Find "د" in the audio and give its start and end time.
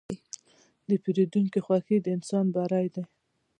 0.89-0.91, 2.01-2.07